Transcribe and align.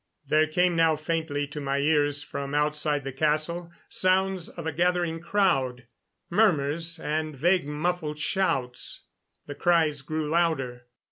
There 0.25 0.47
came 0.47 0.75
now 0.75 0.95
faintly 0.95 1.45
to 1.49 1.61
my 1.61 1.77
ears 1.77 2.23
from 2.23 2.55
outside 2.55 3.03
the 3.03 3.11
castle 3.11 3.71
sounds 3.87 4.49
of 4.49 4.65
a 4.65 4.71
gathering 4.71 5.19
crowd 5.19 5.85
murmurs 6.27 6.97
and 6.99 7.37
vague 7.37 7.67
muffled 7.67 8.17
shouts. 8.17 9.01
The 9.45 9.53
cries 9.53 10.01
grew 10.01 10.27
louder. 10.27 10.87